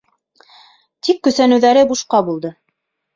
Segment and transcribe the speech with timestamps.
[1.07, 2.51] Тик көсәнеүҙәре бушҡа булды.